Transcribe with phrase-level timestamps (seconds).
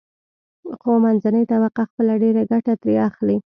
[0.79, 3.37] خو منځنۍ طبقه خپله ډېره ګټه ترې اخلي.